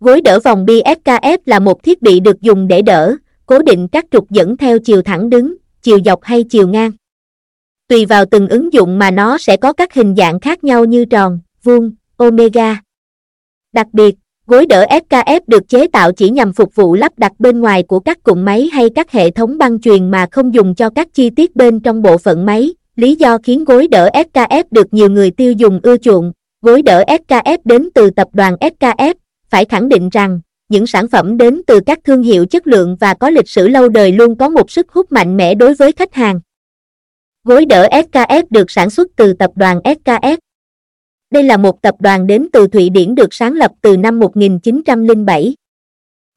Gối 0.00 0.20
đỡ 0.20 0.40
vòng 0.44 0.64
bi 0.64 0.82
SKF 0.82 1.38
là 1.46 1.58
một 1.58 1.82
thiết 1.82 2.02
bị 2.02 2.20
được 2.20 2.40
dùng 2.40 2.68
để 2.68 2.82
đỡ, 2.82 3.16
cố 3.46 3.62
định 3.62 3.88
các 3.88 4.04
trục 4.10 4.30
dẫn 4.30 4.56
theo 4.56 4.78
chiều 4.78 5.02
thẳng 5.02 5.30
đứng, 5.30 5.56
chiều 5.82 5.98
dọc 6.04 6.22
hay 6.22 6.44
chiều 6.44 6.68
ngang. 6.68 6.90
Tùy 7.88 8.06
vào 8.06 8.24
từng 8.24 8.48
ứng 8.48 8.72
dụng 8.72 8.98
mà 8.98 9.10
nó 9.10 9.38
sẽ 9.38 9.56
có 9.56 9.72
các 9.72 9.94
hình 9.94 10.14
dạng 10.16 10.40
khác 10.40 10.64
nhau 10.64 10.84
như 10.84 11.04
tròn, 11.04 11.40
vuông, 11.62 11.92
omega. 12.16 12.80
Đặc 13.72 13.86
biệt, 13.92 14.14
gối 14.46 14.66
đỡ 14.66 14.86
SKF 14.90 15.40
được 15.46 15.68
chế 15.68 15.86
tạo 15.92 16.12
chỉ 16.12 16.30
nhằm 16.30 16.52
phục 16.52 16.74
vụ 16.74 16.94
lắp 16.94 17.12
đặt 17.16 17.32
bên 17.38 17.60
ngoài 17.60 17.82
của 17.82 18.00
các 18.00 18.22
cụm 18.22 18.44
máy 18.44 18.68
hay 18.72 18.90
các 18.90 19.12
hệ 19.12 19.30
thống 19.30 19.58
băng 19.58 19.80
truyền 19.80 20.10
mà 20.10 20.26
không 20.32 20.54
dùng 20.54 20.74
cho 20.74 20.90
các 20.90 21.08
chi 21.14 21.30
tiết 21.30 21.56
bên 21.56 21.80
trong 21.80 22.02
bộ 22.02 22.18
phận 22.18 22.46
máy. 22.46 22.70
Lý 22.96 23.14
do 23.14 23.38
khiến 23.38 23.64
gối 23.64 23.88
đỡ 23.88 24.10
SKF 24.14 24.64
được 24.70 24.94
nhiều 24.94 25.10
người 25.10 25.30
tiêu 25.30 25.52
dùng 25.52 25.80
ưa 25.82 25.96
chuộng, 25.96 26.32
gối 26.62 26.82
đỡ 26.82 27.04
SKF 27.08 27.58
đến 27.64 27.88
từ 27.94 28.10
tập 28.10 28.28
đoàn 28.32 28.54
SKF, 28.54 29.14
phải 29.50 29.64
khẳng 29.64 29.88
định 29.88 30.08
rằng, 30.08 30.40
những 30.68 30.86
sản 30.86 31.08
phẩm 31.08 31.36
đến 31.36 31.62
từ 31.66 31.80
các 31.86 31.98
thương 32.04 32.22
hiệu 32.22 32.46
chất 32.46 32.66
lượng 32.66 32.96
và 33.00 33.14
có 33.14 33.30
lịch 33.30 33.48
sử 33.48 33.68
lâu 33.68 33.88
đời 33.88 34.12
luôn 34.12 34.36
có 34.36 34.48
một 34.48 34.70
sức 34.70 34.92
hút 34.92 35.12
mạnh 35.12 35.36
mẽ 35.36 35.54
đối 35.54 35.74
với 35.74 35.92
khách 35.92 36.14
hàng. 36.14 36.40
Gối 37.44 37.64
đỡ 37.64 37.88
SKF 37.90 38.42
được 38.50 38.70
sản 38.70 38.90
xuất 38.90 39.08
từ 39.16 39.32
tập 39.32 39.50
đoàn 39.56 39.78
SKF. 39.78 40.36
Đây 41.30 41.42
là 41.42 41.56
một 41.56 41.82
tập 41.82 41.94
đoàn 42.00 42.26
đến 42.26 42.48
từ 42.52 42.66
Thụy 42.66 42.90
Điển 42.90 43.14
được 43.14 43.34
sáng 43.34 43.52
lập 43.52 43.70
từ 43.80 43.96
năm 43.96 44.18
1907. 44.18 45.54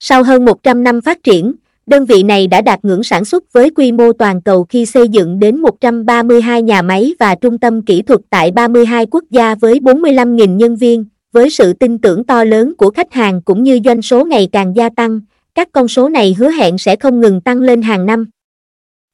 Sau 0.00 0.22
hơn 0.22 0.44
100 0.44 0.82
năm 0.82 1.00
phát 1.00 1.22
triển, 1.22 1.54
đơn 1.86 2.04
vị 2.04 2.22
này 2.22 2.46
đã 2.46 2.60
đạt 2.60 2.84
ngưỡng 2.84 3.02
sản 3.02 3.24
xuất 3.24 3.52
với 3.52 3.70
quy 3.70 3.92
mô 3.92 4.12
toàn 4.12 4.42
cầu 4.42 4.64
khi 4.64 4.86
xây 4.86 5.08
dựng 5.08 5.38
đến 5.38 5.56
132 5.56 6.62
nhà 6.62 6.82
máy 6.82 7.14
và 7.18 7.34
trung 7.34 7.58
tâm 7.58 7.82
kỹ 7.82 8.02
thuật 8.02 8.20
tại 8.30 8.50
32 8.50 9.06
quốc 9.06 9.24
gia 9.30 9.54
với 9.54 9.78
45.000 9.78 10.56
nhân 10.56 10.76
viên, 10.76 11.04
với 11.34 11.50
sự 11.50 11.72
tin 11.72 11.98
tưởng 11.98 12.24
to 12.24 12.44
lớn 12.44 12.74
của 12.78 12.90
khách 12.90 13.12
hàng 13.12 13.42
cũng 13.42 13.62
như 13.62 13.80
doanh 13.84 14.02
số 14.02 14.24
ngày 14.24 14.48
càng 14.52 14.76
gia 14.76 14.88
tăng, 14.88 15.20
các 15.54 15.68
con 15.72 15.88
số 15.88 16.08
này 16.08 16.34
hứa 16.38 16.50
hẹn 16.50 16.78
sẽ 16.78 16.96
không 16.96 17.20
ngừng 17.20 17.40
tăng 17.40 17.60
lên 17.60 17.82
hàng 17.82 18.06
năm. 18.06 18.26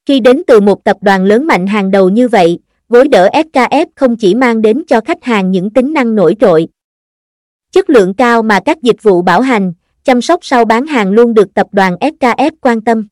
Khi 0.06 0.20
đến 0.20 0.42
từ 0.46 0.60
một 0.60 0.84
tập 0.84 0.96
đoàn 1.00 1.24
lớn 1.24 1.46
mạnh 1.46 1.66
hàng 1.66 1.91
đầu 1.91 2.08
như 2.08 2.28
vậy, 2.28 2.58
gối 2.88 3.08
đỡ 3.08 3.28
SKF 3.32 3.86
không 3.94 4.16
chỉ 4.16 4.34
mang 4.34 4.62
đến 4.62 4.82
cho 4.88 5.00
khách 5.00 5.24
hàng 5.24 5.50
những 5.50 5.70
tính 5.70 5.92
năng 5.92 6.14
nổi 6.14 6.36
trội. 6.41 6.68
Chất 7.72 7.91
lượng 7.91 8.14
cao 8.14 8.42
mà 8.42 8.60
các 8.64 8.82
dịch 8.82 9.02
vụ 9.02 9.22
bảo 9.22 9.41
hành, 9.41 9.72
chăm 10.04 10.20
sóc 10.20 10.44
sau 10.44 10.64
bán 10.64 10.86
hàng 10.86 11.12
luôn 11.12 11.34
được 11.34 11.54
tập 11.54 11.66
đoàn 11.72 11.96
SKF 12.00 12.50
quan 12.60 12.80
tâm. 12.80 13.08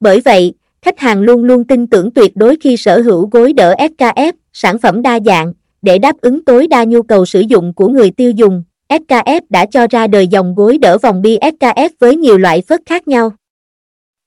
Bởi 0.00 0.20
vậy, 0.20 0.54
khách 0.82 0.98
hàng 0.98 1.20
luôn 1.20 1.44
luôn 1.44 1.64
tin 1.64 1.86
tưởng 1.86 2.10
tuyệt 2.10 2.36
đối 2.36 2.56
khi 2.60 2.76
sở 2.76 3.00
hữu 3.00 3.28
gối 3.32 3.52
đỡ 3.52 3.74
SKF, 3.78 4.32
sản 4.52 4.78
phẩm 4.78 5.02
đa 5.02 5.20
dạng, 5.26 5.52
để 5.82 5.98
đáp 5.98 6.20
ứng 6.20 6.44
tối 6.44 6.66
đa 6.66 6.84
nhu 6.84 7.02
cầu 7.02 7.26
sử 7.26 7.40
dụng 7.40 7.72
của 7.74 7.88
người 7.88 8.10
tiêu 8.10 8.30
dùng. 8.30 8.64
SKF 8.88 9.40
đã 9.48 9.66
cho 9.66 9.86
ra 9.90 10.06
đời 10.06 10.26
dòng 10.26 10.54
gối 10.54 10.78
đỡ 10.78 10.98
vòng 10.98 11.22
bi 11.22 11.38
SKF 11.38 11.88
với 11.98 12.16
nhiều 12.16 12.38
loại 12.38 12.62
phớt 12.68 12.80
khác 12.86 13.08
nhau. 13.08 13.32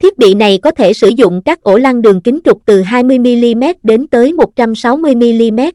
Thiết 0.03 0.17
bị 0.17 0.33
này 0.33 0.57
có 0.57 0.71
thể 0.71 0.93
sử 0.93 1.07
dụng 1.07 1.41
các 1.45 1.61
ổ 1.61 1.77
lăn 1.77 2.01
đường 2.01 2.21
kính 2.21 2.39
trục 2.43 2.65
từ 2.65 2.81
20mm 2.81 3.73
đến 3.83 4.07
tới 4.07 4.33
160mm. 4.33 5.71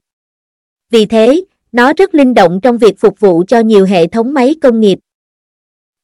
Vì 0.90 1.06
thế, 1.06 1.44
nó 1.72 1.92
rất 1.96 2.14
linh 2.14 2.34
động 2.34 2.60
trong 2.62 2.78
việc 2.78 2.98
phục 2.98 3.20
vụ 3.20 3.44
cho 3.48 3.60
nhiều 3.60 3.84
hệ 3.84 4.06
thống 4.06 4.34
máy 4.34 4.54
công 4.62 4.80
nghiệp. 4.80 4.98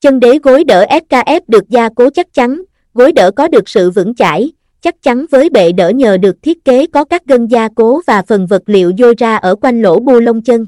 Chân 0.00 0.20
đế 0.20 0.38
gối 0.42 0.64
đỡ 0.64 0.86
SKF 0.91 1.41
được 1.48 1.69
gia 1.69 1.88
cố 1.88 2.10
chắc 2.10 2.34
chắn, 2.34 2.62
gối 2.94 3.12
đỡ 3.12 3.30
có 3.30 3.48
được 3.48 3.69
sự 3.69 3.91
vững 3.91 4.14
chãi, 4.14 4.52
chắc 4.87 5.03
chắn 5.03 5.27
với 5.31 5.51
bệ 5.51 5.73
đỡ 5.73 5.89
nhờ 5.89 6.17
được 6.17 6.42
thiết 6.42 6.65
kế 6.65 6.87
có 6.87 7.05
các 7.05 7.27
gân 7.27 7.47
gia 7.47 7.69
cố 7.69 8.01
và 8.06 8.23
phần 8.29 8.47
vật 8.47 8.62
liệu 8.67 8.93
dôi 8.98 9.15
ra 9.19 9.37
ở 9.37 9.56
quanh 9.56 9.83
lỗ 9.83 9.98
bu 9.98 10.20
lông 10.20 10.43
chân. 10.43 10.67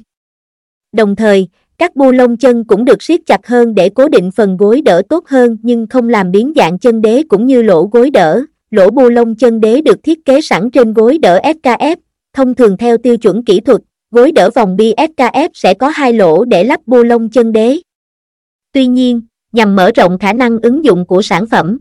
Đồng 0.93 1.17
thời, 1.17 1.49
các 1.79 1.97
bu 1.97 2.13
lông 2.13 2.37
chân 2.37 2.65
cũng 2.65 2.85
được 2.85 3.03
siết 3.03 3.21
chặt 3.27 3.47
hơn 3.47 3.75
để 3.75 3.89
cố 3.89 4.09
định 4.09 4.31
phần 4.31 4.57
gối 4.57 4.83
đỡ 4.83 5.03
tốt 5.09 5.25
hơn 5.27 5.57
nhưng 5.63 5.87
không 5.87 6.09
làm 6.09 6.31
biến 6.31 6.53
dạng 6.57 6.79
chân 6.79 7.03
đế 7.03 7.23
cũng 7.29 7.47
như 7.47 7.63
lỗ 7.63 7.87
gối 7.93 8.11
đỡ. 8.11 8.43
Lỗ 8.71 8.91
bu 8.91 9.09
lông 9.09 9.35
chân 9.35 9.61
đế 9.61 9.81
được 9.81 10.03
thiết 10.03 10.25
kế 10.25 10.41
sẵn 10.41 10.71
trên 10.71 10.95
gối 10.95 11.19
đỡ 11.19 11.41
SKF, 11.43 11.97
thông 12.33 12.55
thường 12.55 12.77
theo 12.77 12.99
tiêu 12.99 13.17
chuẩn 13.17 13.45
kỹ 13.45 13.61
thuật, 13.61 13.81
gối 14.11 14.33
đỡ 14.33 14.51
vòng 14.55 14.77
bi 14.77 14.95
SKF 14.97 15.49
sẽ 15.55 15.75
có 15.75 15.89
hai 15.89 16.13
lỗ 16.13 16.45
để 16.45 16.65
lắp 16.65 16.81
bu 16.87 17.03
lông 17.03 17.31
chân 17.31 17.53
đế. 17.53 17.79
Tuy 18.73 18.87
nhiên, 18.87 19.21
nhằm 19.53 19.77
mở 19.77 19.91
rộng 19.95 20.19
khả 20.19 20.33
năng 20.33 20.59
ứng 20.63 20.85
dụng 20.85 21.07
của 21.07 21.23
sản 21.23 21.47
phẩm, 21.47 21.79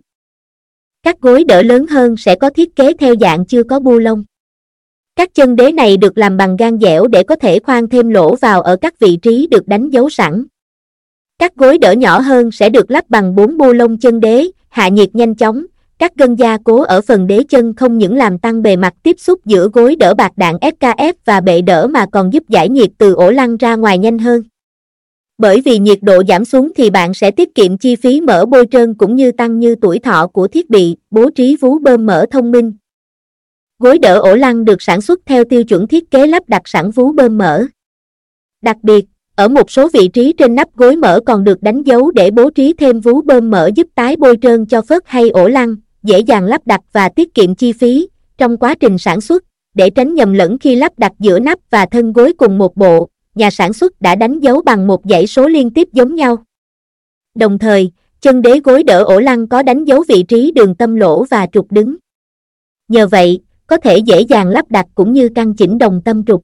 các 1.07 1.21
gối 1.21 1.43
đỡ 1.43 1.61
lớn 1.61 1.87
hơn 1.87 2.17
sẽ 2.17 2.35
có 2.35 2.49
thiết 2.49 2.75
kế 2.75 2.93
theo 2.93 3.15
dạng 3.21 3.45
chưa 3.45 3.63
có 3.63 3.79
bu 3.79 3.99
lông. 3.99 4.23
Các 5.15 5.35
chân 5.35 5.55
đế 5.55 5.71
này 5.71 5.97
được 5.97 6.17
làm 6.17 6.37
bằng 6.37 6.55
gan 6.57 6.79
dẻo 6.79 7.07
để 7.07 7.23
có 7.23 7.35
thể 7.35 7.59
khoan 7.59 7.89
thêm 7.89 8.09
lỗ 8.09 8.35
vào 8.35 8.61
ở 8.61 8.75
các 8.75 8.99
vị 8.99 9.17
trí 9.21 9.47
được 9.51 9.67
đánh 9.67 9.89
dấu 9.89 10.09
sẵn. 10.09 10.43
Các 11.39 11.55
gối 11.55 11.77
đỡ 11.77 11.91
nhỏ 11.91 12.19
hơn 12.19 12.51
sẽ 12.51 12.69
được 12.69 12.91
lắp 12.91 13.09
bằng 13.09 13.35
bốn 13.35 13.57
bu 13.57 13.73
lông 13.73 13.97
chân 13.97 14.19
đế, 14.19 14.47
hạ 14.69 14.87
nhiệt 14.87 15.15
nhanh 15.15 15.35
chóng. 15.35 15.65
Các 15.99 16.15
gân 16.15 16.35
gia 16.35 16.57
cố 16.63 16.81
ở 16.81 17.01
phần 17.01 17.27
đế 17.27 17.43
chân 17.49 17.73
không 17.73 17.97
những 17.97 18.15
làm 18.15 18.39
tăng 18.39 18.61
bề 18.61 18.75
mặt 18.75 18.93
tiếp 19.03 19.19
xúc 19.19 19.45
giữa 19.45 19.69
gối 19.73 19.95
đỡ 19.95 20.13
bạc 20.13 20.31
đạn 20.35 20.55
SKF 20.55 21.13
và 21.25 21.41
bệ 21.41 21.61
đỡ 21.61 21.87
mà 21.87 22.05
còn 22.11 22.33
giúp 22.33 22.43
giải 22.49 22.69
nhiệt 22.69 22.89
từ 22.97 23.13
ổ 23.13 23.31
lăn 23.31 23.57
ra 23.57 23.75
ngoài 23.75 23.97
nhanh 23.97 24.19
hơn. 24.19 24.43
Bởi 25.37 25.61
vì 25.61 25.79
nhiệt 25.79 25.99
độ 26.01 26.23
giảm 26.27 26.45
xuống 26.45 26.71
thì 26.75 26.89
bạn 26.89 27.13
sẽ 27.13 27.31
tiết 27.31 27.55
kiệm 27.55 27.77
chi 27.77 27.95
phí 27.95 28.21
mở 28.21 28.45
bôi 28.45 28.65
trơn 28.71 28.93
cũng 28.93 29.15
như 29.15 29.31
tăng 29.31 29.59
như 29.59 29.75
tuổi 29.81 29.99
thọ 29.99 30.27
của 30.27 30.47
thiết 30.47 30.69
bị, 30.69 30.95
bố 31.11 31.29
trí 31.29 31.55
vú 31.55 31.79
bơm 31.79 32.05
mở 32.05 32.25
thông 32.31 32.51
minh, 32.51 32.73
Gối 33.79 33.99
đỡ 33.99 34.19
ổ 34.19 34.35
lăn 34.35 34.65
được 34.65 34.81
sản 34.81 35.01
xuất 35.01 35.19
theo 35.25 35.43
tiêu 35.43 35.63
chuẩn 35.63 35.87
thiết 35.87 36.11
kế 36.11 36.27
lắp 36.27 36.43
đặt 36.47 36.61
sẵn 36.65 36.91
vú 36.91 37.11
bơm 37.11 37.37
mở. 37.37 37.65
Đặc 38.61 38.77
biệt, 38.83 39.05
ở 39.35 39.47
một 39.47 39.71
số 39.71 39.89
vị 39.93 40.07
trí 40.07 40.33
trên 40.33 40.55
nắp 40.55 40.75
gối 40.75 40.95
mở 40.95 41.19
còn 41.25 41.43
được 41.43 41.61
đánh 41.61 41.83
dấu 41.83 42.11
để 42.11 42.31
bố 42.31 42.49
trí 42.49 42.73
thêm 42.73 42.99
vú 42.99 43.21
bơm 43.21 43.49
mở 43.49 43.69
giúp 43.75 43.87
tái 43.95 44.15
bôi 44.15 44.37
trơn 44.41 44.65
cho 44.65 44.81
phớt 44.81 45.03
hay 45.05 45.29
ổ 45.29 45.47
lăn, 45.47 45.75
dễ 46.03 46.19
dàng 46.19 46.45
lắp 46.45 46.61
đặt 46.65 46.81
và 46.91 47.09
tiết 47.09 47.33
kiệm 47.33 47.55
chi 47.55 47.73
phí 47.73 48.09
trong 48.37 48.57
quá 48.57 48.75
trình 48.79 48.97
sản 48.97 49.21
xuất, 49.21 49.43
để 49.75 49.89
tránh 49.89 50.13
nhầm 50.13 50.33
lẫn 50.33 50.59
khi 50.59 50.75
lắp 50.75 50.99
đặt 50.99 51.11
giữa 51.19 51.39
nắp 51.39 51.59
và 51.69 51.85
thân 51.85 52.13
gối 52.13 52.33
cùng 52.37 52.57
một 52.57 52.75
bộ, 52.75 53.09
nhà 53.37 53.51
sản 53.51 53.73
xuất 53.73 54.01
đã 54.01 54.15
đánh 54.15 54.39
dấu 54.39 54.61
bằng 54.61 54.87
một 54.87 55.01
dãy 55.09 55.27
số 55.27 55.47
liên 55.47 55.69
tiếp 55.69 55.87
giống 55.91 56.15
nhau. 56.15 56.37
Đồng 57.35 57.59
thời, 57.59 57.91
chân 58.21 58.41
đế 58.41 58.59
gối 58.63 58.83
đỡ 58.83 59.03
ổ 59.03 59.19
lăn 59.19 59.47
có 59.47 59.63
đánh 59.63 59.83
dấu 59.85 60.03
vị 60.07 60.23
trí 60.23 60.51
đường 60.51 60.75
tâm 60.75 60.95
lỗ 60.95 61.23
và 61.23 61.47
trục 61.53 61.71
đứng. 61.71 61.95
Nhờ 62.87 63.07
vậy, 63.07 63.39
có 63.67 63.77
thể 63.77 63.97
dễ 63.97 64.21
dàng 64.21 64.47
lắp 64.47 64.71
đặt 64.71 64.85
cũng 64.95 65.13
như 65.13 65.29
căn 65.35 65.53
chỉnh 65.53 65.77
đồng 65.77 66.01
tâm 66.05 66.25
trục. 66.25 66.41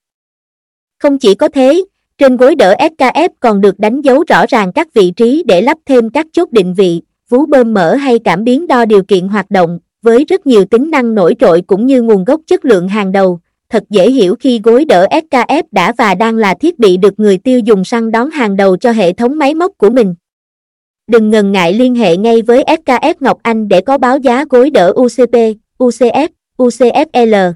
Không 0.99 1.19
chỉ 1.19 1.35
có 1.35 1.47
thế, 1.47 1.85
trên 2.17 2.37
gối 2.37 2.55
đỡ 2.55 2.75
SKF 2.79 3.29
còn 3.39 3.61
được 3.61 3.79
đánh 3.79 4.01
dấu 4.01 4.23
rõ 4.27 4.45
ràng 4.49 4.71
các 4.73 4.93
vị 4.93 5.11
trí 5.11 5.43
để 5.47 5.61
lắp 5.61 5.77
thêm 5.85 6.09
các 6.09 6.27
chốt 6.33 6.51
định 6.51 6.73
vị, 6.73 7.01
vú 7.29 7.45
bơm 7.45 7.73
mở 7.73 7.95
hay 7.95 8.19
cảm 8.19 8.43
biến 8.43 8.67
đo 8.67 8.85
điều 8.85 9.03
kiện 9.03 9.27
hoạt 9.27 9.51
động, 9.51 9.79
với 10.01 10.25
rất 10.25 10.47
nhiều 10.47 10.65
tính 10.65 10.91
năng 10.91 11.15
nổi 11.15 11.35
trội 11.39 11.61
cũng 11.61 11.85
như 11.85 12.01
nguồn 12.01 12.23
gốc 12.23 12.41
chất 12.47 12.65
lượng 12.65 12.87
hàng 12.87 13.11
đầu. 13.11 13.39
Thật 13.73 13.83
dễ 13.89 14.11
hiểu 14.11 14.35
khi 14.39 14.59
gối 14.63 14.85
đỡ 14.85 15.07
SKF 15.11 15.63
đã 15.71 15.93
và 15.97 16.15
đang 16.15 16.35
là 16.35 16.53
thiết 16.53 16.79
bị 16.79 16.97
được 16.97 17.19
người 17.19 17.37
tiêu 17.37 17.59
dùng 17.59 17.83
săn 17.83 18.11
đón 18.11 18.29
hàng 18.29 18.55
đầu 18.55 18.77
cho 18.77 18.91
hệ 18.91 19.13
thống 19.13 19.37
máy 19.37 19.53
móc 19.53 19.71
của 19.77 19.89
mình. 19.89 20.15
Đừng 21.07 21.29
ngần 21.29 21.51
ngại 21.51 21.73
liên 21.73 21.95
hệ 21.95 22.17
ngay 22.17 22.41
với 22.41 22.63
SKF 22.63 23.13
Ngọc 23.19 23.39
Anh 23.43 23.67
để 23.67 23.81
có 23.81 23.97
báo 23.97 24.17
giá 24.17 24.45
gối 24.49 24.69
đỡ 24.69 24.93
UCP, 24.95 25.35
UCF 25.77 26.27
UCFL 26.57 27.53